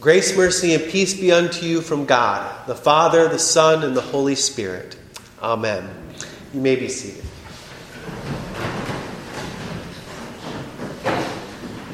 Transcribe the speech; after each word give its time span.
Grace, 0.00 0.34
mercy, 0.34 0.72
and 0.72 0.84
peace 0.84 1.12
be 1.12 1.30
unto 1.30 1.66
you 1.66 1.82
from 1.82 2.06
God, 2.06 2.66
the 2.66 2.74
Father, 2.74 3.28
the 3.28 3.38
Son, 3.38 3.84
and 3.84 3.94
the 3.94 4.00
Holy 4.00 4.34
Spirit. 4.34 4.96
Amen. 5.42 5.90
You 6.54 6.62
may 6.62 6.74
be 6.74 6.88
seated. 6.88 7.22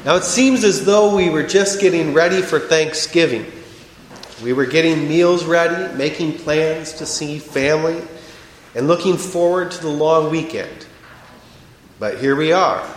Now 0.05 0.15
it 0.15 0.23
seems 0.23 0.63
as 0.63 0.85
though 0.85 1.13
we 1.13 1.29
were 1.29 1.43
just 1.43 1.81
getting 1.81 2.13
ready 2.13 2.41
for 2.41 2.61
Thanksgiving. 2.61 3.45
We 4.41 4.53
were 4.53 4.65
getting 4.65 5.09
meals 5.09 5.43
ready, 5.43 5.93
making 5.97 6.37
plans 6.37 6.93
to 6.93 7.05
see 7.05 7.39
family, 7.39 8.01
and 8.73 8.87
looking 8.87 9.17
forward 9.17 9.71
to 9.71 9.81
the 9.81 9.89
long 9.89 10.31
weekend. 10.31 10.85
But 11.99 12.19
here 12.19 12.37
we 12.37 12.53
are. 12.53 12.89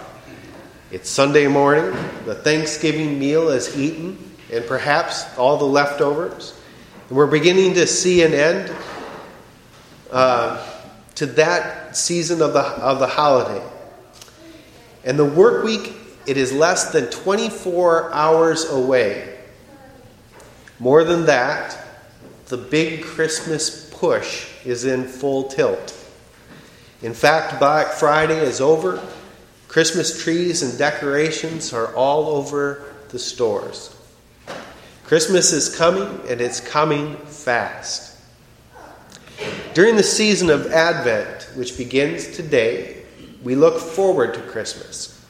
It's 0.92 1.10
Sunday 1.10 1.48
morning, 1.48 1.90
the 2.26 2.36
Thanksgiving 2.36 3.18
meal 3.18 3.48
is 3.48 3.76
eaten 3.76 4.30
and 4.52 4.66
perhaps 4.66 5.26
all 5.38 5.56
the 5.56 5.64
leftovers. 5.64 6.58
And 7.08 7.16
we're 7.16 7.26
beginning 7.26 7.74
to 7.74 7.86
see 7.86 8.22
an 8.22 8.34
end 8.34 8.74
uh, 10.10 10.66
to 11.16 11.26
that 11.26 11.96
season 11.96 12.42
of 12.42 12.52
the, 12.52 12.60
of 12.60 12.98
the 12.98 13.06
holiday. 13.06 13.64
And 15.04 15.18
the 15.18 15.24
work 15.24 15.64
week, 15.64 15.92
it 16.26 16.36
is 16.36 16.52
less 16.52 16.92
than 16.92 17.06
24 17.06 18.12
hours 18.12 18.70
away. 18.70 19.38
More 20.78 21.04
than 21.04 21.26
that, 21.26 21.78
the 22.46 22.56
big 22.56 23.04
Christmas 23.04 23.90
push 23.94 24.48
is 24.64 24.84
in 24.84 25.04
full 25.04 25.44
tilt. 25.44 25.96
In 27.02 27.14
fact, 27.14 27.58
Black 27.58 27.92
Friday 27.92 28.38
is 28.38 28.60
over. 28.60 29.02
Christmas 29.68 30.22
trees 30.22 30.62
and 30.62 30.76
decorations 30.76 31.72
are 31.72 31.94
all 31.94 32.28
over 32.28 32.82
the 33.10 33.18
stores. 33.18 33.94
Christmas 35.10 35.52
is 35.52 35.74
coming, 35.74 36.20
and 36.28 36.40
it's 36.40 36.60
coming 36.60 37.16
fast. 37.16 38.16
During 39.74 39.96
the 39.96 40.04
season 40.04 40.50
of 40.50 40.70
Advent, 40.70 41.50
which 41.56 41.76
begins 41.76 42.28
today, 42.28 43.02
we 43.42 43.56
look 43.56 43.80
forward 43.80 44.34
to 44.34 44.40
Christmas. 44.42 45.20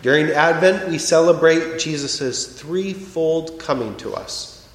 During 0.00 0.30
Advent, 0.30 0.88
we 0.88 0.96
celebrate 0.96 1.78
Jesus' 1.78 2.58
threefold 2.58 3.58
coming 3.58 3.94
to 3.98 4.14
us. 4.14 4.66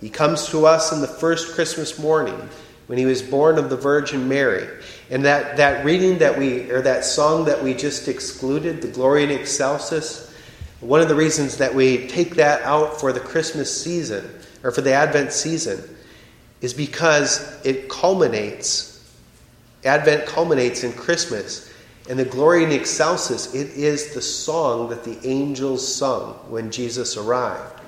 He 0.00 0.08
comes 0.08 0.46
to 0.46 0.64
us 0.64 0.90
in 0.90 1.02
the 1.02 1.06
first 1.06 1.54
Christmas 1.54 1.98
morning 1.98 2.48
when 2.86 2.96
he 2.96 3.04
was 3.04 3.20
born 3.20 3.58
of 3.58 3.68
the 3.68 3.76
Virgin 3.76 4.30
Mary. 4.30 4.66
And 5.10 5.26
that, 5.26 5.58
that 5.58 5.84
reading 5.84 6.16
that 6.20 6.38
we, 6.38 6.70
or 6.70 6.80
that 6.80 7.04
song 7.04 7.44
that 7.44 7.62
we 7.62 7.74
just 7.74 8.08
excluded, 8.08 8.80
the 8.80 8.88
Gloria 8.88 9.26
in 9.26 9.38
Excelsis, 9.38 10.27
one 10.80 11.00
of 11.00 11.08
the 11.08 11.14
reasons 11.14 11.58
that 11.58 11.74
we 11.74 12.06
take 12.06 12.36
that 12.36 12.62
out 12.62 13.00
for 13.00 13.12
the 13.12 13.20
Christmas 13.20 13.82
season 13.82 14.28
or 14.62 14.70
for 14.70 14.80
the 14.80 14.92
Advent 14.92 15.32
season 15.32 15.82
is 16.60 16.72
because 16.72 17.64
it 17.64 17.88
culminates, 17.88 19.04
Advent 19.84 20.26
culminates 20.26 20.84
in 20.84 20.92
Christmas. 20.92 21.72
And 22.08 22.18
the 22.18 22.24
Gloria 22.24 22.66
in 22.66 22.72
Excelsis, 22.72 23.54
it 23.54 23.76
is 23.76 24.14
the 24.14 24.22
song 24.22 24.88
that 24.88 25.04
the 25.04 25.18
angels 25.28 25.94
sung 25.94 26.34
when 26.48 26.70
Jesus 26.70 27.16
arrived. 27.16 27.80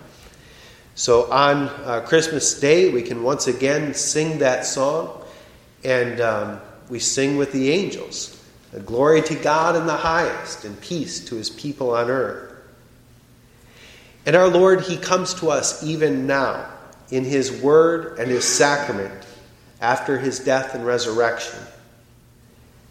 So 0.94 1.30
on 1.33 1.68
uh, 1.68 2.05
Christmas 2.06 2.61
Day, 2.61 2.91
we 2.91 3.00
can 3.00 3.22
once 3.22 3.46
again 3.46 3.94
sing 3.94 4.41
that 4.41 4.66
song, 4.66 5.24
and 5.84 6.20
um, 6.20 6.61
we 6.91 6.98
sing 6.98 7.38
with 7.38 7.52
the 7.52 7.70
angels. 7.70 8.36
Glory 8.84 9.22
to 9.22 9.34
God 9.36 9.77
in 9.77 9.86
the 9.86 9.96
highest, 9.96 10.66
and 10.66 10.78
peace 10.83 11.24
to 11.27 11.36
his 11.36 11.48
people 11.48 11.94
on 11.94 12.11
earth. 12.11 12.50
And 14.27 14.37
our 14.37 14.49
Lord, 14.49 14.83
He 14.83 14.97
comes 14.97 15.35
to 15.35 15.51
us 15.51 15.83
even 15.83 16.27
now 16.27 16.69
in 17.11 17.25
His 17.25 17.51
Word 17.63 18.19
and 18.19 18.31
His 18.31 18.45
sacrament 18.45 19.27
after 19.81 20.19
His 20.19 20.41
death 20.41 20.75
and 20.75 20.85
resurrection. 20.85 21.59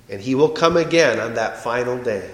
And 0.10 0.20
He 0.20 0.36
will 0.36 0.50
come 0.50 0.76
again 0.76 1.20
on 1.20 1.36
that 1.36 1.64
final 1.64 2.02
day. 2.02 2.30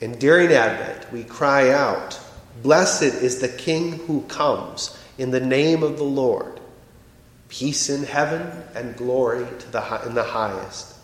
And 0.00 0.18
during 0.18 0.52
Advent, 0.52 1.12
we 1.12 1.24
cry 1.24 1.70
out, 1.70 2.18
Blessed 2.62 3.02
is 3.02 3.40
the 3.40 3.48
King 3.48 3.92
who 3.92 4.22
comes 4.22 4.96
in 5.16 5.30
the 5.30 5.40
name 5.40 5.82
of 5.82 5.96
the 5.96 6.04
Lord. 6.04 6.60
Peace 7.48 7.88
in 7.88 8.04
heaven 8.04 8.46
and 8.74 8.96
glory 8.96 9.46
to 9.58 9.72
the, 9.72 10.02
in 10.06 10.14
the 10.14 10.22
highest. 10.22 10.94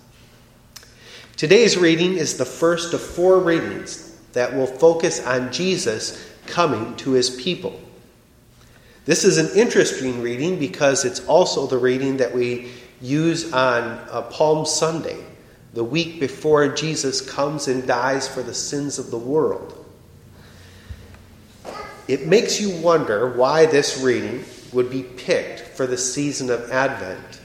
Today's 1.36 1.76
reading 1.76 2.14
is 2.14 2.36
the 2.36 2.44
first 2.44 2.94
of 2.94 3.00
four 3.00 3.40
readings 3.40 4.16
that 4.34 4.54
will 4.54 4.66
focus 4.66 5.24
on 5.26 5.52
Jesus 5.52 6.32
coming 6.46 6.96
to 6.96 7.12
his 7.12 7.30
people. 7.30 7.80
This 9.04 9.24
is 9.24 9.36
an 9.36 9.58
interesting 9.58 10.22
reading 10.22 10.58
because 10.58 11.04
it's 11.04 11.24
also 11.26 11.66
the 11.66 11.76
reading 11.76 12.16
that 12.18 12.34
we 12.34 12.70
use 13.00 13.52
on 13.52 13.82
uh, 14.10 14.22
Palm 14.22 14.64
Sunday, 14.64 15.22
the 15.74 15.84
week 15.84 16.20
before 16.20 16.68
Jesus 16.68 17.20
comes 17.20 17.68
and 17.68 17.86
dies 17.86 18.26
for 18.26 18.42
the 18.42 18.54
sins 18.54 18.98
of 18.98 19.10
the 19.10 19.18
world. 19.18 19.84
It 22.08 22.26
makes 22.26 22.60
you 22.60 22.70
wonder 22.80 23.30
why 23.30 23.66
this 23.66 24.00
reading 24.00 24.44
would 24.72 24.90
be 24.90 25.02
picked 25.02 25.60
for 25.60 25.86
the 25.86 25.98
season 25.98 26.50
of 26.50 26.70
Advent. 26.70 27.40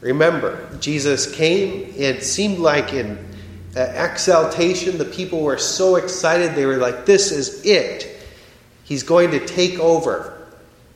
Remember, 0.00 0.68
Jesus 0.80 1.32
came, 1.32 1.92
it 1.96 2.22
seemed 2.22 2.58
like 2.58 2.92
in 2.92 3.33
exaltation. 3.76 4.98
The 4.98 5.04
people 5.04 5.42
were 5.42 5.58
so 5.58 5.96
excited, 5.96 6.54
they 6.54 6.66
were 6.66 6.76
like, 6.76 7.06
This 7.06 7.32
is 7.32 7.64
it. 7.64 8.10
He's 8.84 9.02
going 9.02 9.30
to 9.32 9.44
take 9.44 9.78
over, 9.78 10.46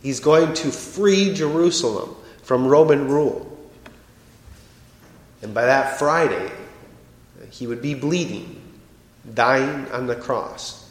he's 0.03 0.21
going 0.21 0.55
to 0.55 0.71
free 0.71 1.33
Jerusalem 1.34 2.15
from 2.43 2.67
Roman 2.67 3.09
rule. 3.09 3.44
And 5.43 5.55
by 5.55 5.67
that 5.67 5.99
Friday, 5.99 6.50
he 7.50 7.67
would 7.67 7.81
be 7.81 7.94
bleeding, 7.94 8.61
dying 9.34 9.91
on 9.93 10.06
the 10.06 10.17
cross. 10.17 10.88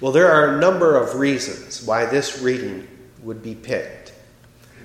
Well, 0.00 0.12
there 0.12 0.32
are 0.32 0.56
a 0.56 0.60
number 0.60 0.96
of 0.96 1.16
reasons 1.16 1.82
why 1.82 2.06
this 2.06 2.40
reading 2.40 2.88
would 3.22 3.42
be 3.42 3.54
picked. 3.54 4.12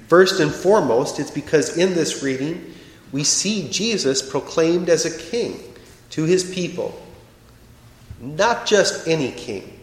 First 0.08 0.40
and 0.40 0.54
foremost, 0.54 1.20
it's 1.20 1.32
because 1.32 1.78
in 1.78 1.96
this 1.96 2.22
reading, 2.22 2.74
we 3.12 3.24
see 3.24 3.70
Jesus 3.70 4.28
proclaimed 4.28 4.90
as 4.90 5.06
a 5.06 5.18
king 5.18 5.60
to 6.12 6.24
his 6.24 6.54
people. 6.54 7.02
Not 8.20 8.66
just 8.66 9.08
any 9.08 9.32
king, 9.32 9.80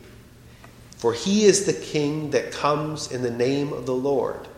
for 0.96 1.12
he 1.12 1.44
is 1.44 1.66
the 1.66 1.72
king 1.72 2.30
that 2.30 2.52
comes 2.52 3.12
in 3.12 3.22
the 3.22 3.30
name 3.30 3.72
of 3.72 3.86
the 3.86 3.94
Lord. 3.94 4.48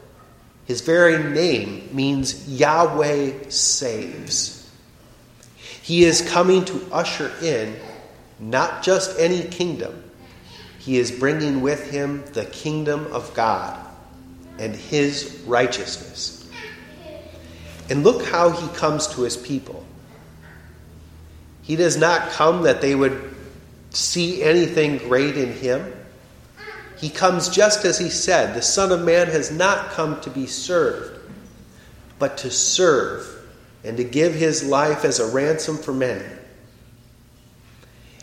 His 0.64 0.80
very 0.80 1.22
name 1.22 1.88
means 1.92 2.48
Yahweh 2.48 3.50
saves. 3.50 4.70
He 5.82 6.04
is 6.04 6.28
coming 6.28 6.64
to 6.64 6.86
usher 6.90 7.32
in 7.42 7.76
not 8.38 8.82
just 8.82 9.18
any 9.18 9.42
kingdom, 9.44 10.02
he 10.78 10.98
is 10.98 11.10
bringing 11.10 11.60
with 11.60 11.90
him 11.90 12.24
the 12.32 12.44
kingdom 12.44 13.06
of 13.12 13.32
God 13.34 13.84
and 14.58 14.74
his 14.74 15.42
righteousness. 15.46 16.45
And 17.88 18.02
look 18.02 18.24
how 18.26 18.50
he 18.50 18.68
comes 18.76 19.06
to 19.08 19.22
his 19.22 19.36
people. 19.36 19.84
He 21.62 21.76
does 21.76 21.96
not 21.96 22.30
come 22.30 22.62
that 22.62 22.80
they 22.80 22.94
would 22.94 23.34
see 23.90 24.42
anything 24.42 24.98
great 24.98 25.36
in 25.36 25.52
him. 25.52 25.92
He 26.98 27.10
comes 27.10 27.48
just 27.48 27.84
as 27.84 27.98
he 27.98 28.08
said 28.08 28.54
the 28.54 28.62
Son 28.62 28.92
of 28.92 29.02
Man 29.02 29.26
has 29.28 29.50
not 29.50 29.90
come 29.90 30.20
to 30.22 30.30
be 30.30 30.46
served, 30.46 31.20
but 32.18 32.38
to 32.38 32.50
serve 32.50 33.26
and 33.84 33.96
to 33.96 34.04
give 34.04 34.34
his 34.34 34.64
life 34.64 35.04
as 35.04 35.20
a 35.20 35.26
ransom 35.26 35.76
for 35.76 35.92
many. 35.92 36.24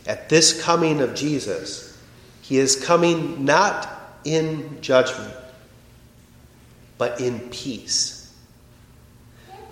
At 0.06 0.28
this 0.28 0.62
coming 0.62 1.00
of 1.00 1.14
Jesus, 1.14 1.98
he 2.42 2.58
is 2.58 2.76
coming 2.84 3.44
not 3.44 3.88
in 4.24 4.80
judgment, 4.82 5.34
but 6.98 7.20
in 7.20 7.40
peace. 7.50 8.23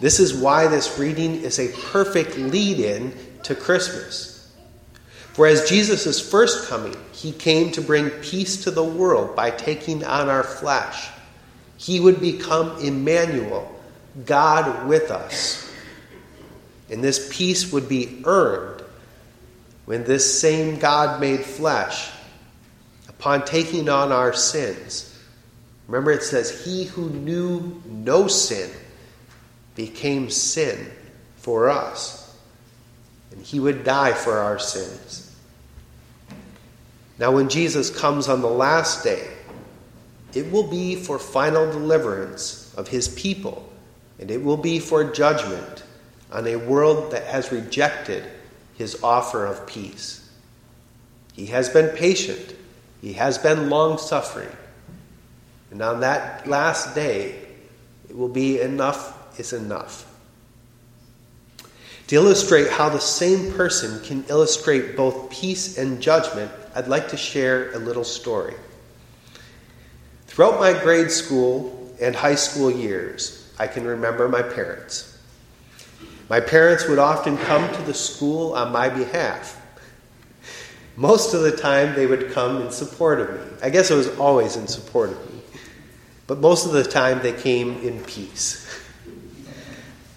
This 0.02 0.18
is 0.18 0.34
why 0.34 0.66
this 0.66 0.98
reading 0.98 1.42
is 1.42 1.60
a 1.60 1.68
perfect 1.92 2.36
lead 2.36 2.80
in 2.80 3.14
to 3.44 3.54
Christmas. 3.54 4.52
For 5.32 5.46
as 5.46 5.68
Jesus' 5.68 6.18
first 6.18 6.68
coming, 6.68 6.96
he 7.12 7.30
came 7.30 7.70
to 7.70 7.80
bring 7.80 8.10
peace 8.10 8.64
to 8.64 8.72
the 8.72 8.82
world 8.82 9.36
by 9.36 9.52
taking 9.52 10.02
on 10.02 10.28
our 10.28 10.42
flesh. 10.42 11.08
He 11.76 12.00
would 12.00 12.20
become 12.20 12.84
Emmanuel, 12.84 13.72
God 14.26 14.88
with 14.88 15.12
us. 15.12 15.72
And 16.90 17.02
this 17.02 17.28
peace 17.32 17.72
would 17.72 17.88
be 17.88 18.22
earned 18.24 18.82
when 19.84 20.02
this 20.02 20.40
same 20.40 20.80
God 20.80 21.20
made 21.20 21.44
flesh, 21.44 22.10
upon 23.08 23.44
taking 23.44 23.88
on 23.88 24.10
our 24.10 24.32
sins. 24.32 25.16
Remember, 25.86 26.10
it 26.10 26.24
says, 26.24 26.64
He 26.64 26.86
who 26.86 27.08
knew 27.08 27.80
no 27.86 28.26
sin 28.26 28.68
became 29.74 30.30
sin 30.30 30.90
for 31.36 31.70
us, 31.70 32.36
and 33.30 33.40
he 33.42 33.58
would 33.58 33.84
die 33.84 34.12
for 34.12 34.38
our 34.38 34.58
sins. 34.58 35.34
Now, 37.18 37.32
when 37.32 37.48
Jesus 37.48 37.90
comes 37.90 38.28
on 38.28 38.40
the 38.40 38.48
last 38.48 39.04
day, 39.04 39.28
it 40.34 40.50
will 40.50 40.66
be 40.66 40.96
for 40.96 41.18
final 41.18 41.70
deliverance 41.70 42.74
of 42.76 42.88
his 42.88 43.08
people, 43.08 43.70
and 44.18 44.30
it 44.30 44.42
will 44.42 44.56
be 44.56 44.78
for 44.78 45.04
judgment 45.12 45.84
on 46.30 46.46
a 46.46 46.56
world 46.56 47.12
that 47.12 47.24
has 47.24 47.52
rejected 47.52 48.24
his 48.74 49.02
offer 49.02 49.44
of 49.44 49.66
peace. 49.66 50.30
He 51.34 51.46
has 51.46 51.68
been 51.68 51.94
patient, 51.96 52.54
he 53.00 53.12
has 53.14 53.38
been 53.38 53.68
long 53.68 53.98
suffering. 53.98 54.50
And 55.70 55.80
on 55.80 56.00
that 56.00 56.46
last 56.46 56.94
day, 56.94 57.38
it 58.08 58.16
will 58.16 58.28
be 58.28 58.60
enough 58.60 59.18
is 59.38 59.52
enough. 59.52 60.06
To 62.08 62.16
illustrate 62.16 62.68
how 62.68 62.88
the 62.88 63.00
same 63.00 63.52
person 63.52 64.04
can 64.04 64.24
illustrate 64.28 64.96
both 64.96 65.30
peace 65.30 65.78
and 65.78 66.00
judgment, 66.00 66.50
I'd 66.74 66.88
like 66.88 67.08
to 67.08 67.16
share 67.16 67.72
a 67.72 67.78
little 67.78 68.04
story. 68.04 68.54
Throughout 70.26 70.60
my 70.60 70.72
grade 70.72 71.10
school 71.10 71.94
and 72.00 72.14
high 72.14 72.34
school 72.34 72.70
years, 72.70 73.50
I 73.58 73.66
can 73.66 73.84
remember 73.84 74.28
my 74.28 74.42
parents. 74.42 75.18
My 76.28 76.40
parents 76.40 76.88
would 76.88 76.98
often 76.98 77.36
come 77.36 77.70
to 77.74 77.82
the 77.82 77.94
school 77.94 78.54
on 78.54 78.72
my 78.72 78.88
behalf. 78.88 79.60
Most 80.96 81.34
of 81.34 81.42
the 81.42 81.56
time, 81.56 81.94
they 81.94 82.06
would 82.06 82.32
come 82.32 82.62
in 82.62 82.70
support 82.70 83.20
of 83.20 83.30
me. 83.30 83.56
I 83.62 83.70
guess 83.70 83.90
it 83.90 83.94
was 83.94 84.08
always 84.18 84.56
in 84.56 84.66
support 84.66 85.10
of 85.10 85.34
me. 85.34 85.40
But 86.26 86.38
most 86.40 86.66
of 86.66 86.72
the 86.72 86.84
time, 86.84 87.20
they 87.22 87.32
came 87.32 87.80
in 87.80 88.02
peace. 88.04 88.61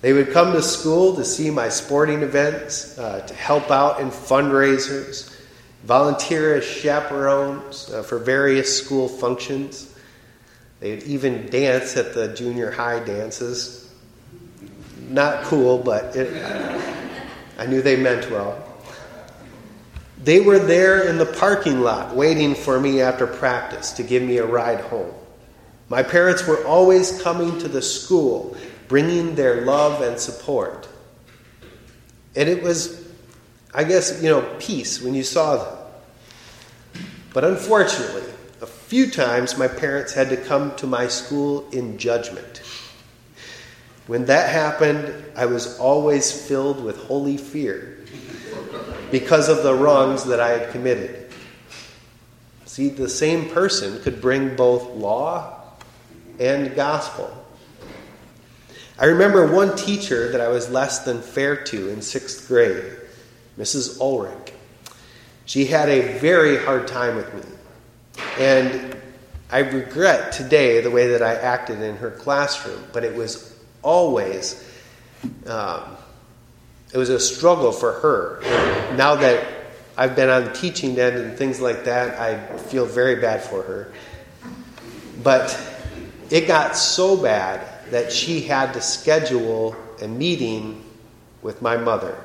They 0.06 0.14
would 0.14 0.30
come 0.30 0.54
to 0.54 0.62
school 0.62 1.16
to 1.16 1.26
see 1.26 1.50
my 1.50 1.68
sporting 1.68 2.22
events, 2.22 2.96
uh, 3.00 3.22
to 3.22 3.34
help 3.34 3.72
out 3.72 4.00
in 4.00 4.12
fundraisers, 4.12 5.36
volunteer 5.84 6.54
as 6.54 6.64
chaperones 6.64 7.90
uh, 7.90 8.04
for 8.04 8.20
various 8.20 8.78
school 8.78 9.08
functions. 9.08 9.98
They'd 10.80 11.02
even 11.06 11.50
dance 11.50 11.98
at 11.98 12.14
the 12.14 12.28
junior 12.36 12.70
high 12.70 13.04
dances. 13.04 13.92
Not 15.10 15.44
cool, 15.46 15.80
but 15.80 16.16
it, 16.16 16.30
I 17.58 17.66
knew 17.66 17.82
they 17.82 17.96
meant 17.96 18.30
well. 18.30 18.64
They 20.24 20.40
were 20.40 20.60
there 20.60 21.10
in 21.10 21.18
the 21.18 21.26
parking 21.26 21.82
lot 21.82 22.16
waiting 22.16 22.54
for 22.54 22.80
me 22.80 23.02
after 23.02 23.26
practice 23.26 23.92
to 23.94 24.04
give 24.04 24.22
me 24.22 24.38
a 24.38 24.46
ride 24.46 24.82
home. 24.82 25.12
My 25.90 26.04
parents 26.04 26.46
were 26.46 26.64
always 26.64 27.24
coming 27.24 27.58
to 27.58 27.68
the 27.68 27.82
school 27.82 28.56
bringing 28.88 29.36
their 29.36 29.62
love 29.62 30.02
and 30.02 30.20
support. 30.20 30.88
And 32.36 32.50
it 32.50 32.62
was, 32.62 33.08
I 33.74 33.84
guess, 33.84 34.22
you 34.22 34.30
know, 34.30 34.42
peace 34.60 35.02
when 35.02 35.14
you 35.14 35.24
saw 35.24 35.58
them. 35.58 35.78
But 37.34 37.44
unfortunately, 37.44 38.24
a 38.62 38.66
few 38.66 39.10
times 39.12 39.58
my 39.58 39.68
parents 39.68 40.14
had 40.14 40.30
to 40.30 40.38
come 40.38 40.76
to 40.78 40.88
my 40.88 41.08
school 41.08 41.70
in 41.72 41.98
judgment. 41.98 42.62
When 44.08 44.26
that 44.26 44.50
happened, 44.50 45.26
I 45.36 45.48
was 45.48 45.80
always 45.80 46.32
filled 46.48 46.84
with 46.84 46.98
holy 46.98 47.38
fear 47.38 48.06
because 49.12 49.50
of 49.50 49.64
the 49.64 49.74
wrongs 49.74 50.26
that 50.26 50.40
I 50.40 50.50
had 50.50 50.72
committed. 50.72 51.32
See, 52.66 52.90
the 52.90 53.10
same 53.10 53.50
person 53.50 54.02
could 54.02 54.22
bring 54.22 54.56
both 54.56 54.90
law 54.96 55.64
and 56.40 56.76
gospel. 56.76 57.45
I 58.98 59.06
remember 59.06 59.46
one 59.46 59.76
teacher 59.76 60.32
that 60.32 60.40
I 60.40 60.48
was 60.48 60.70
less 60.70 61.00
than 61.00 61.22
fair 61.22 61.58
to 61.66 61.90
in 61.90 62.02
sixth 62.02 62.48
grade, 62.48 62.96
Mrs. 63.60 64.00
Ulrich. 64.00 64.54
She 65.46 65.66
had 65.66 65.90
a 65.90 66.18
very 66.20 66.58
hard 66.58 66.88
time 66.88 67.18
with 67.18 67.34
me. 67.34 68.22
And 68.40 68.96
I 69.52 69.60
regret 69.60 70.32
today 70.32 70.80
the 70.80 70.92
way 70.92 71.08
that 71.08 71.22
I 71.22 71.36
acted 71.36 71.82
in 71.82 71.98
her 71.98 72.10
classroom, 72.10 72.82
but 72.94 73.04
it 73.04 73.14
was 73.14 73.54
always, 73.84 74.64
um, 75.46 75.98
it 76.94 76.98
was 76.98 77.10
a 77.10 77.20
struggle 77.20 77.74
for 77.74 77.92
her. 78.00 78.40
Now 78.96 79.16
that 79.16 79.46
I've 79.98 80.16
been 80.16 80.30
on 80.30 80.46
the 80.46 80.54
teaching 80.54 80.98
end 80.98 81.18
and 81.18 81.38
things 81.38 81.60
like 81.60 81.84
that, 81.84 82.18
I 82.18 82.58
feel 82.58 82.86
very 82.86 83.16
bad 83.16 83.44
for 83.44 83.62
her. 83.62 83.92
But 85.22 85.60
it 86.30 86.48
got 86.48 86.78
so 86.78 87.22
bad 87.22 87.75
that 87.92 88.12
she 88.12 88.42
had 88.42 88.74
to 88.74 88.82
schedule 88.82 89.76
a 90.02 90.08
meeting 90.08 90.84
with 91.42 91.62
my 91.62 91.78
mother. 91.78 92.18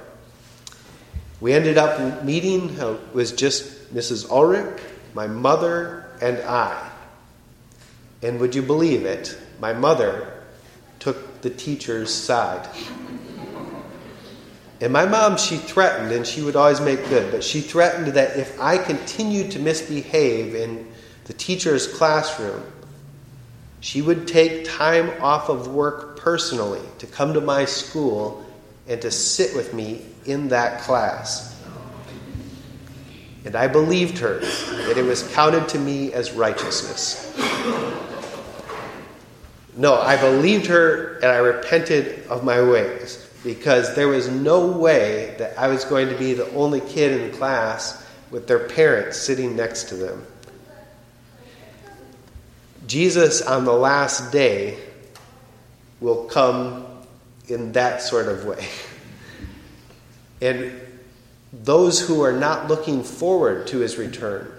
We 1.41 1.53
ended 1.53 1.79
up 1.79 2.25
meeting, 2.25 2.79
uh, 2.81 2.93
it 2.93 3.15
was 3.15 3.33
just 3.33 3.95
Mrs. 3.95 4.31
Ulrich, 4.31 4.81
my 5.15 5.27
mother, 5.27 6.07
and 6.21 6.39
I. 6.39 6.91
And 8.23 8.39
would 8.41 8.55
you 8.55 8.63
believe 8.63 9.05
it? 9.05 9.39
My 9.59 9.73
mother 9.73 10.43
took 10.99 11.41
the 11.41 11.51
teacher's 11.51 12.13
side. 12.13 12.69
And 14.83 14.93
my 14.93 15.05
mom, 15.05 15.37
she 15.37 15.57
threatened, 15.57 16.13
and 16.13 16.27
she 16.27 16.43
would 16.43 16.57
always 16.57 16.81
make 16.81 17.07
good, 17.09 17.31
but 17.31 17.45
she 17.45 17.61
threatened 17.61 18.09
that 18.09 18.39
if 18.39 18.59
I 18.61 18.79
continued 18.79 19.51
to 19.53 19.59
misbehave 19.59 20.55
in 20.55 20.91
the 21.25 21.35
teacher's 21.35 21.87
classroom, 21.87 22.63
she 23.81 24.03
would 24.03 24.29
take 24.29 24.65
time 24.67 25.11
off 25.23 25.49
of 25.49 25.69
work 25.69 26.19
personally 26.19 26.83
to 26.99 27.07
come 27.07 27.33
to 27.35 27.41
my 27.41 27.65
school 27.65 28.45
and 28.87 29.01
to 29.03 29.11
sit 29.11 29.57
with 29.57 29.73
me 29.73 30.05
in 30.27 30.49
that 30.49 30.83
class. 30.83 31.51
And 33.45 33.57
I 33.57 33.69
believed 33.69 34.19
her 34.19 34.41
that 34.41 34.99
it 34.99 35.05
was 35.05 35.27
counted 35.35 35.69
to 35.71 35.79
me 35.79 36.13
as 36.13 36.33
righteousness. 36.33 37.27
No, 39.77 39.95
I 39.95 40.21
believed 40.21 40.67
her 40.67 41.15
and 41.17 41.27
I 41.27 41.37
repented 41.37 42.27
of 42.27 42.45
my 42.45 42.61
ways 42.61 43.27
because 43.43 43.95
there 43.97 44.09
was 44.09 44.29
no 44.29 44.67
way 44.67 45.35
that 45.39 45.59
I 45.59 45.69
was 45.69 45.85
going 45.87 46.09
to 46.11 46.17
be 46.17 46.35
the 46.35 46.51
only 46.53 46.81
kid 46.81 47.19
in 47.19 47.33
class 47.33 48.07
with 48.31 48.47
their 48.47 48.69
parents 48.69 49.17
sitting 49.17 49.57
next 49.57 49.89
to 49.89 49.95
them. 49.95 50.27
Jesus 52.91 53.41
on 53.41 53.65
the 53.65 53.73
last 53.73 54.33
day 54.33 54.77
will 56.01 56.25
come 56.25 56.85
in 57.47 57.71
that 57.73 58.03
sort 58.03 58.27
of 58.27 58.45
way. 58.45 58.67
And 60.43 60.73
those 61.53 62.01
who 62.01 62.23
are 62.23 62.33
not 62.33 62.67
looking 62.67 63.03
forward 63.03 63.67
to 63.67 63.81
his 63.81 63.99
return 63.99 64.51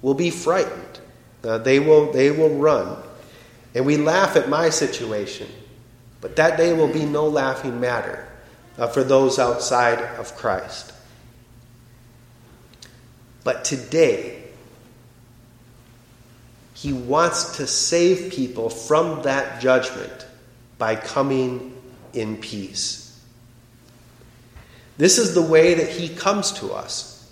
will 0.00 0.14
be 0.14 0.30
frightened. 0.30 1.00
Uh, 1.44 1.58
they, 1.58 1.78
will, 1.78 2.10
they 2.12 2.30
will 2.30 2.56
run. 2.56 2.96
And 3.74 3.84
we 3.84 3.98
laugh 3.98 4.34
at 4.34 4.48
my 4.48 4.70
situation, 4.70 5.48
but 6.22 6.34
that 6.36 6.56
day 6.56 6.72
will 6.72 6.90
be 6.90 7.04
no 7.04 7.28
laughing 7.28 7.78
matter 7.78 8.26
uh, 8.78 8.86
for 8.86 9.04
those 9.04 9.38
outside 9.38 10.00
of 10.18 10.34
Christ. 10.34 10.94
But 13.44 13.66
today, 13.66 14.41
he 16.82 16.92
wants 16.92 17.58
to 17.58 17.66
save 17.68 18.32
people 18.32 18.68
from 18.68 19.22
that 19.22 19.60
judgment 19.60 20.26
by 20.78 20.96
coming 20.96 21.80
in 22.12 22.38
peace. 22.38 23.22
This 24.98 25.16
is 25.16 25.32
the 25.32 25.42
way 25.42 25.74
that 25.74 25.88
He 25.88 26.08
comes 26.08 26.50
to 26.54 26.72
us. 26.72 27.30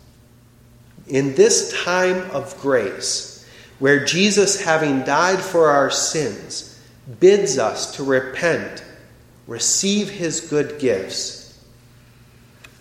In 1.09 1.35
this 1.35 1.83
time 1.83 2.31
of 2.31 2.57
grace, 2.61 3.45
where 3.81 4.05
Jesus, 4.05 4.65
having 4.65 5.03
died 5.03 5.41
for 5.41 5.71
our 5.71 5.91
sins, 5.91 6.81
bids 7.19 7.59
us 7.59 7.97
to 7.97 8.05
repent, 8.05 8.85
receive 9.49 10.11
His 10.11 10.43
good 10.43 10.79
gifts. 10.79 11.61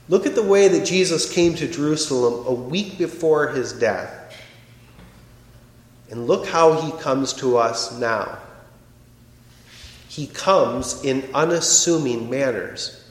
Look 0.07 0.27
at 0.27 0.35
the 0.35 0.43
way 0.43 0.67
that 0.67 0.85
Jesus 0.85 1.33
came 1.33 1.55
to 1.55 1.67
Jerusalem 1.67 2.45
a 2.45 2.53
week 2.53 2.99
before 2.99 3.47
His 3.47 3.73
death. 3.73 4.17
And 6.09 6.27
look 6.27 6.47
how 6.47 6.81
he 6.81 6.91
comes 7.01 7.33
to 7.33 7.57
us 7.57 7.97
now. 7.99 8.39
He 10.07 10.25
comes 10.25 11.03
in 11.03 11.29
unassuming 11.33 12.29
manners. 12.29 13.03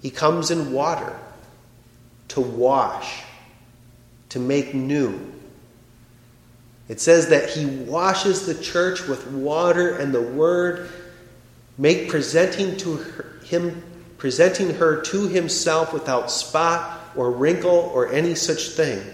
He 0.00 0.10
comes 0.10 0.50
in 0.50 0.72
water 0.72 1.16
to 2.28 2.40
wash, 2.40 3.22
to 4.30 4.40
make 4.40 4.74
new. 4.74 5.20
It 6.88 7.00
says 7.00 7.28
that 7.28 7.50
he 7.50 7.66
washes 7.66 8.46
the 8.46 8.54
church 8.54 9.06
with 9.06 9.26
water 9.28 9.96
and 9.96 10.12
the 10.12 10.22
word, 10.22 10.90
make 11.76 12.08
presenting 12.08 12.76
to 12.78 12.96
her, 12.96 13.40
him 13.44 13.82
presenting 14.16 14.74
her 14.74 15.02
to 15.02 15.28
himself 15.28 15.92
without 15.92 16.30
spot 16.30 17.00
or 17.14 17.30
wrinkle 17.30 17.90
or 17.94 18.10
any 18.10 18.34
such 18.34 18.70
thing. 18.70 19.04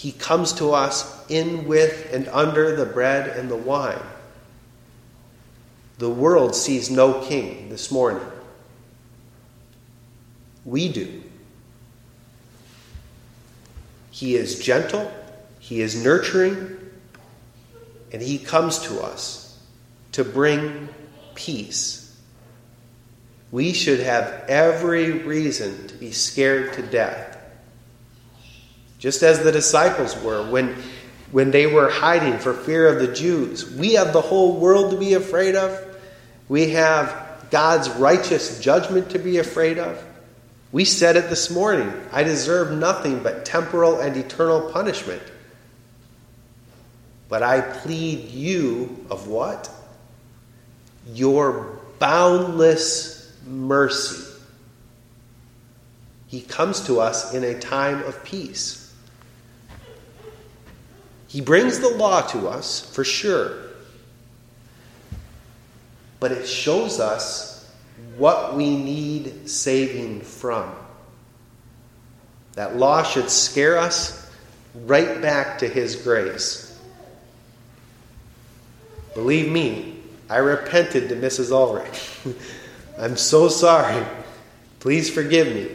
He 0.00 0.12
comes 0.12 0.54
to 0.54 0.72
us 0.72 1.28
in, 1.28 1.66
with, 1.66 2.10
and 2.10 2.26
under 2.28 2.74
the 2.74 2.86
bread 2.86 3.36
and 3.36 3.50
the 3.50 3.56
wine. 3.56 4.00
The 5.98 6.08
world 6.08 6.56
sees 6.56 6.90
no 6.90 7.20
king 7.20 7.68
this 7.68 7.90
morning. 7.90 8.26
We 10.64 10.90
do. 10.90 11.22
He 14.10 14.36
is 14.36 14.58
gentle, 14.58 15.12
He 15.58 15.82
is 15.82 16.02
nurturing, 16.02 16.78
and 18.10 18.22
He 18.22 18.38
comes 18.38 18.78
to 18.78 19.02
us 19.02 19.60
to 20.12 20.24
bring 20.24 20.88
peace. 21.34 22.18
We 23.50 23.74
should 23.74 24.00
have 24.00 24.46
every 24.48 25.10
reason 25.10 25.88
to 25.88 25.94
be 25.96 26.12
scared 26.12 26.72
to 26.72 26.82
death. 26.82 27.29
Just 29.00 29.22
as 29.22 29.42
the 29.42 29.50
disciples 29.50 30.16
were 30.22 30.48
when, 30.48 30.76
when 31.32 31.50
they 31.50 31.66
were 31.66 31.90
hiding 31.90 32.38
for 32.38 32.52
fear 32.52 32.86
of 32.86 33.00
the 33.00 33.12
Jews. 33.12 33.68
We 33.68 33.94
have 33.94 34.12
the 34.12 34.20
whole 34.20 34.60
world 34.60 34.92
to 34.92 34.98
be 34.98 35.14
afraid 35.14 35.56
of. 35.56 35.98
We 36.48 36.70
have 36.70 37.48
God's 37.50 37.88
righteous 37.88 38.60
judgment 38.60 39.10
to 39.10 39.18
be 39.18 39.38
afraid 39.38 39.78
of. 39.78 40.04
We 40.70 40.84
said 40.84 41.16
it 41.16 41.30
this 41.30 41.50
morning 41.50 41.92
I 42.12 42.22
deserve 42.22 42.78
nothing 42.78 43.22
but 43.22 43.44
temporal 43.44 44.00
and 44.00 44.16
eternal 44.16 44.70
punishment. 44.70 45.22
But 47.30 47.42
I 47.42 47.60
plead 47.62 48.28
you 48.28 49.06
of 49.10 49.28
what? 49.28 49.70
Your 51.06 51.80
boundless 51.98 53.32
mercy. 53.46 54.26
He 56.26 56.42
comes 56.42 56.86
to 56.86 57.00
us 57.00 57.32
in 57.32 57.44
a 57.44 57.58
time 57.58 58.02
of 58.02 58.22
peace. 58.24 58.79
He 61.30 61.40
brings 61.40 61.78
the 61.78 61.90
law 61.90 62.22
to 62.22 62.48
us, 62.48 62.80
for 62.80 63.04
sure. 63.04 63.56
But 66.18 66.32
it 66.32 66.44
shows 66.44 66.98
us 66.98 67.72
what 68.16 68.56
we 68.56 68.76
need 68.76 69.48
saving 69.48 70.22
from. 70.22 70.74
That 72.54 72.74
law 72.74 73.04
should 73.04 73.30
scare 73.30 73.78
us 73.78 74.28
right 74.74 75.22
back 75.22 75.60
to 75.60 75.68
His 75.68 75.94
grace. 75.94 76.76
Believe 79.14 79.52
me, 79.52 80.00
I 80.28 80.38
repented 80.38 81.10
to 81.10 81.14
Mrs. 81.14 81.52
Ulrich. 81.52 82.10
I'm 82.98 83.16
so 83.16 83.48
sorry. 83.48 84.04
Please 84.80 85.08
forgive 85.08 85.46
me. 85.46 85.68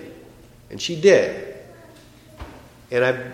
And 0.70 0.82
she 0.82 1.00
did. 1.00 1.56
And 2.92 3.06
I, 3.06 3.32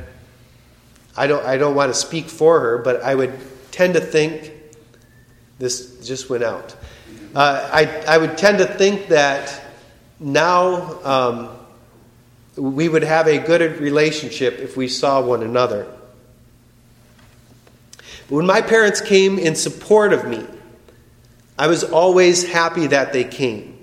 I, 1.16 1.28
don't, 1.28 1.46
I 1.46 1.58
don't 1.58 1.76
want 1.76 1.94
to 1.94 2.00
speak 2.00 2.26
for 2.26 2.60
her, 2.60 2.78
but 2.78 3.02
I 3.02 3.16
would 3.16 3.34
tend 3.72 3.96
to 3.96 4.02
think 4.02 4.54
this 5.60 6.06
just 6.06 6.30
went 6.30 6.44
out. 6.44 6.76
Uh, 7.36 7.70
I, 7.72 7.86
I 8.08 8.18
would 8.18 8.38
tend 8.38 8.58
to 8.58 8.66
think 8.66 9.08
that 9.08 9.62
now 10.20 11.02
um, 11.04 11.50
we 12.56 12.90
would 12.90 13.04
have 13.04 13.28
a 13.28 13.38
good 13.38 13.80
relationship 13.80 14.60
if 14.60 14.76
we 14.76 14.88
saw 14.88 15.22
one 15.22 15.44
another. 15.44 15.86
But 18.30 18.36
when 18.36 18.46
my 18.46 18.62
parents 18.62 19.02
came 19.02 19.40
in 19.40 19.56
support 19.56 20.14
of 20.14 20.28
me, 20.28 20.46
I 21.58 21.68
was 21.68 21.84
always 21.84 22.50
happy 22.50 22.88
that 22.88 23.14
they 23.14 23.24
came. 23.24 23.78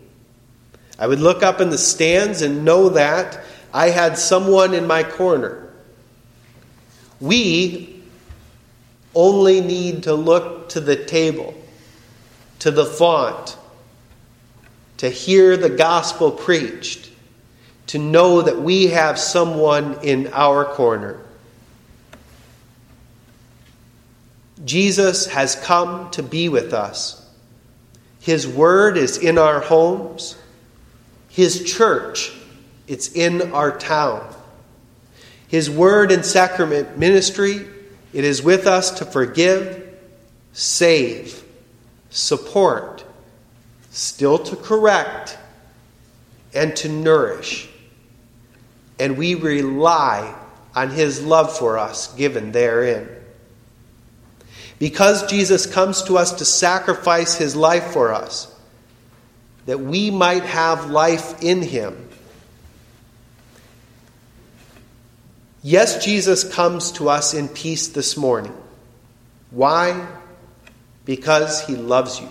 I 0.98 1.06
would 1.06 1.20
look 1.20 1.42
up 1.42 1.60
in 1.60 1.70
the 1.70 1.78
stands 1.78 2.42
and 2.42 2.64
know 2.64 2.88
that 2.90 3.40
I 3.72 3.90
had 3.90 4.18
someone 4.18 4.74
in 4.74 4.86
my 4.86 5.04
corner. 5.04 5.67
We 7.20 8.02
only 9.14 9.60
need 9.60 10.04
to 10.04 10.14
look 10.14 10.70
to 10.70 10.80
the 10.80 10.96
table 10.96 11.54
to 12.60 12.70
the 12.70 12.84
font, 12.84 13.56
to 14.98 15.08
hear 15.08 15.56
the 15.56 15.70
gospel 15.70 16.30
preached, 16.30 17.10
to 17.88 17.98
know 17.98 18.42
that 18.42 18.60
we 18.60 18.88
have 18.88 19.18
someone 19.18 19.98
in 20.02 20.28
our 20.32 20.64
corner. 20.64 21.20
Jesus 24.64 25.26
has 25.26 25.54
come 25.54 26.10
to 26.10 26.22
be 26.22 26.48
with 26.48 26.74
us. 26.74 27.24
His 28.20 28.46
word 28.46 28.96
is 28.96 29.16
in 29.16 29.38
our 29.38 29.60
homes. 29.60 30.36
His 31.28 31.62
church, 31.62 32.32
it's 32.88 33.12
in 33.12 33.52
our 33.52 33.78
town. 33.78 34.34
His 35.48 35.70
word 35.70 36.12
and 36.12 36.24
sacrament 36.24 36.98
ministry, 36.98 37.66
it 38.12 38.24
is 38.24 38.42
with 38.42 38.66
us 38.66 38.90
to 38.98 39.04
forgive, 39.04 39.98
save, 40.52 41.42
support, 42.10 43.04
still 43.90 44.38
to 44.38 44.56
correct, 44.56 45.38
and 46.54 46.76
to 46.76 46.88
nourish. 46.88 47.68
And 48.98 49.16
we 49.16 49.34
rely 49.34 50.34
on 50.74 50.90
his 50.90 51.22
love 51.22 51.56
for 51.56 51.78
us 51.78 52.14
given 52.14 52.52
therein. 52.52 53.08
Because 54.78 55.28
Jesus 55.28 55.66
comes 55.66 56.02
to 56.04 56.18
us 56.18 56.32
to 56.34 56.44
sacrifice 56.44 57.36
his 57.36 57.56
life 57.56 57.92
for 57.92 58.12
us, 58.12 58.54
that 59.66 59.80
we 59.80 60.10
might 60.10 60.44
have 60.44 60.90
life 60.90 61.42
in 61.42 61.62
him. 61.62 62.08
Yes, 65.62 66.04
Jesus 66.04 66.44
comes 66.52 66.92
to 66.92 67.08
us 67.08 67.34
in 67.34 67.48
peace 67.48 67.88
this 67.88 68.16
morning. 68.16 68.56
Why? 69.50 70.06
because 71.08 71.66
he 71.66 71.74
loves 71.74 72.20
you. 72.20 72.28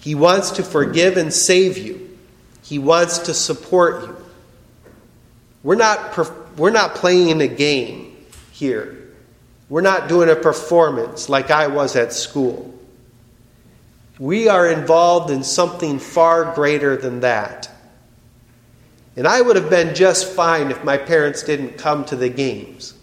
He 0.00 0.14
wants 0.14 0.52
to 0.52 0.62
forgive 0.62 1.18
and 1.18 1.30
save 1.30 1.76
you. 1.76 2.16
He 2.62 2.78
wants 2.78 3.18
to 3.18 3.34
support 3.34 4.04
you. 4.04 4.16
We're 5.62 5.74
not, 5.74 6.16
we're 6.56 6.70
not 6.70 6.94
playing 6.94 7.42
a 7.42 7.46
game 7.46 8.16
here. 8.52 9.06
We're 9.68 9.82
not 9.82 10.08
doing 10.08 10.30
a 10.30 10.34
performance 10.34 11.28
like 11.28 11.50
I 11.50 11.66
was 11.66 11.94
at 11.94 12.14
school. 12.14 12.74
We 14.18 14.48
are 14.48 14.66
involved 14.66 15.30
in 15.30 15.44
something 15.44 15.98
far 15.98 16.54
greater 16.54 16.96
than 16.96 17.20
that. 17.20 17.70
And 19.18 19.26
I 19.26 19.40
would 19.40 19.56
have 19.56 19.68
been 19.68 19.96
just 19.96 20.32
fine 20.32 20.70
if 20.70 20.84
my 20.84 20.96
parents 20.96 21.42
didn't 21.42 21.76
come 21.76 22.04
to 22.04 22.14
the 22.14 22.28
games. 22.28 22.94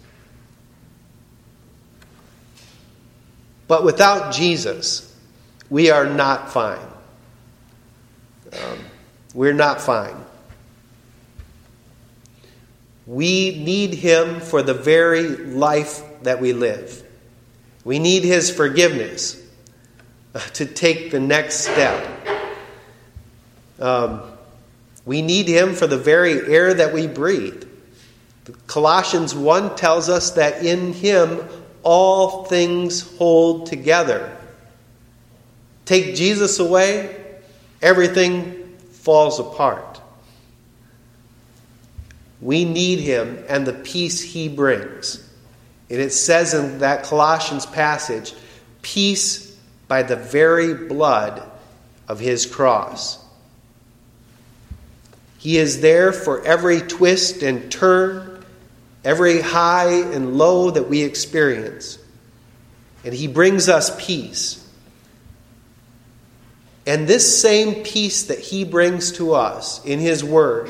But 3.68 3.84
without 3.84 4.32
Jesus, 4.32 5.14
we 5.68 5.90
are 5.90 6.06
not 6.06 6.50
fine. 6.50 6.86
Um, 8.50 8.78
we're 9.34 9.52
not 9.52 9.78
fine. 9.78 10.16
We 13.06 13.62
need 13.62 13.92
Him 13.92 14.40
for 14.40 14.62
the 14.62 14.72
very 14.72 15.28
life 15.28 16.02
that 16.22 16.40
we 16.40 16.54
live. 16.54 17.02
We 17.84 17.98
need 17.98 18.24
His 18.24 18.50
forgiveness 18.50 19.38
to 20.54 20.64
take 20.64 21.10
the 21.10 21.20
next 21.20 21.56
step. 21.56 22.08
Um, 23.78 24.22
we 25.06 25.22
need 25.22 25.48
Him 25.48 25.74
for 25.74 25.86
the 25.86 25.96
very 25.96 26.52
air 26.52 26.74
that 26.74 26.92
we 26.92 27.06
breathe. 27.06 27.64
Colossians 28.66 29.34
1 29.34 29.76
tells 29.76 30.10
us 30.10 30.32
that 30.32 30.64
in 30.64 30.92
Him 30.92 31.48
all 31.82 32.44
things 32.44 33.16
hold 33.16 33.66
together. 33.66 34.36
Take 35.84 36.16
Jesus 36.16 36.58
away, 36.58 37.24
everything 37.80 38.76
falls 38.90 39.38
apart. 39.38 40.00
We 42.40 42.64
need 42.64 42.98
him 42.98 43.44
and 43.48 43.66
the 43.66 43.72
peace 43.72 44.20
he 44.20 44.48
brings. 44.48 45.22
And 45.88 46.00
it 46.00 46.12
says 46.12 46.54
in 46.54 46.80
that 46.80 47.04
Colossians 47.04 47.66
passage, 47.66 48.34
peace 48.82 49.56
by 49.86 50.02
the 50.02 50.16
very 50.16 50.74
blood 50.74 51.40
of 52.08 52.18
his 52.18 52.44
cross. 52.46 53.24
He 55.46 55.58
is 55.58 55.80
there 55.80 56.12
for 56.12 56.44
every 56.44 56.80
twist 56.80 57.44
and 57.44 57.70
turn 57.70 58.44
every 59.04 59.40
high 59.40 59.92
and 59.92 60.36
low 60.36 60.72
that 60.72 60.88
we 60.88 61.04
experience. 61.04 62.00
And 63.04 63.14
He 63.14 63.28
brings 63.28 63.68
us 63.68 63.94
peace. 64.04 64.68
And 66.84 67.06
this 67.06 67.40
same 67.40 67.84
peace 67.84 68.24
that 68.24 68.40
He 68.40 68.64
brings 68.64 69.12
to 69.18 69.34
us 69.34 69.84
in 69.84 70.00
His 70.00 70.24
Word, 70.24 70.68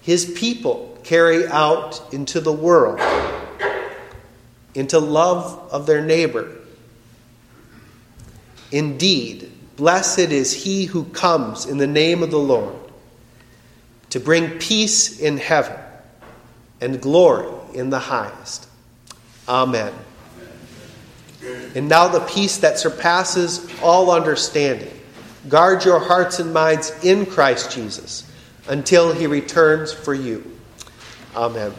His 0.00 0.24
people 0.24 0.98
carry 1.04 1.46
out 1.46 2.02
into 2.10 2.40
the 2.40 2.54
world, 2.54 3.00
into 4.74 4.98
love 4.98 5.68
of 5.70 5.84
their 5.84 6.00
neighbor. 6.00 6.50
Indeed, 8.70 9.52
blessed 9.76 10.18
is 10.30 10.52
he 10.52 10.84
who 10.84 11.04
comes 11.04 11.66
in 11.66 11.78
the 11.78 11.86
name 11.86 12.22
of 12.22 12.30
the 12.30 12.38
Lord 12.38 12.76
to 14.10 14.20
bring 14.20 14.58
peace 14.58 15.20
in 15.20 15.38
heaven 15.38 15.78
and 16.80 17.00
glory 17.00 17.48
in 17.74 17.90
the 17.90 17.98
highest. 17.98 18.68
Amen. 19.48 19.92
And 21.74 21.88
now 21.88 22.08
the 22.08 22.20
peace 22.20 22.58
that 22.58 22.78
surpasses 22.78 23.66
all 23.82 24.10
understanding. 24.10 24.92
Guard 25.48 25.84
your 25.84 25.98
hearts 25.98 26.38
and 26.38 26.52
minds 26.52 26.92
in 27.02 27.26
Christ 27.26 27.72
Jesus 27.72 28.30
until 28.68 29.12
he 29.12 29.26
returns 29.26 29.92
for 29.92 30.14
you. 30.14 30.56
Amen. 31.34 31.72